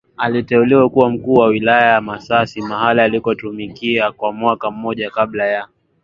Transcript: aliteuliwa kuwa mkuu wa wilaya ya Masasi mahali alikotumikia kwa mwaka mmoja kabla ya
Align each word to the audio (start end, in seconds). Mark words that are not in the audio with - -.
aliteuliwa 0.17 0.89
kuwa 0.89 1.09
mkuu 1.09 1.33
wa 1.33 1.47
wilaya 1.47 1.89
ya 1.93 2.01
Masasi 2.01 2.61
mahali 2.61 3.01
alikotumikia 3.01 4.11
kwa 4.11 4.31
mwaka 4.33 4.71
mmoja 4.71 5.09
kabla 5.09 5.45
ya 5.45 5.67